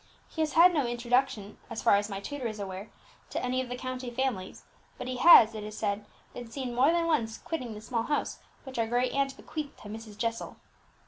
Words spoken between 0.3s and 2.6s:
has had no introduction, as far as my tutor is